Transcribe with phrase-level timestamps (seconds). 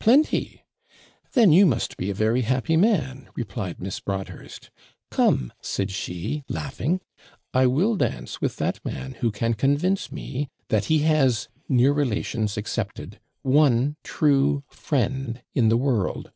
[0.00, 0.66] '"Plenty!
[1.32, 4.68] then you must be a very happy man," replied Miss Broadhurst.
[5.10, 7.00] "Come," said she, laughing,
[7.54, 12.58] "I will dance with that man who can convince me that he has, near relations
[12.58, 16.32] excepted, one true friend in the world!